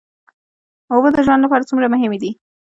اوبه 0.93 1.09
د 1.13 1.17
ژوند 1.25 1.41
لپاره 1.43 1.67
څومره 1.69 1.91
مهمې 1.93 2.17
دي 2.23 2.31